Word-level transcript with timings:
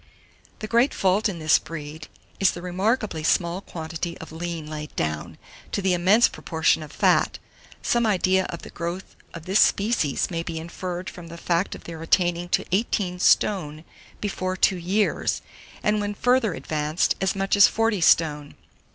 The 0.57 0.67
great 0.67 0.95
fault 0.95 1.29
in 1.29 1.37
this 1.37 1.59
breed 1.59 2.07
is 2.39 2.49
the 2.49 2.61
remarkably 2.63 3.21
small 3.21 3.61
quantity 3.61 4.17
of 4.17 4.31
lean 4.31 4.65
laid 4.67 4.95
down, 4.95 5.37
to 5.73 5.79
the 5.79 5.93
immense 5.93 6.27
proportion 6.27 6.81
of 6.81 6.91
fat. 6.91 7.37
Some 7.83 8.07
idea 8.07 8.45
of 8.45 8.63
the 8.63 8.71
growth 8.71 9.15
of 9.35 9.45
this 9.45 9.59
species 9.59 10.31
may 10.31 10.41
be 10.41 10.57
inferred 10.57 11.07
from 11.07 11.27
the 11.27 11.37
fact 11.37 11.75
of 11.75 11.83
their 11.83 12.01
attaining 12.01 12.49
to 12.49 12.65
18 12.71 13.19
stone 13.19 13.83
before 14.19 14.57
two 14.57 14.77
years, 14.79 15.43
and 15.83 16.01
when 16.01 16.15
further 16.15 16.55
advanced, 16.55 17.15
as 17.21 17.35
much 17.35 17.55
as 17.55 17.67
40 17.67 18.01
stone. 18.01 18.55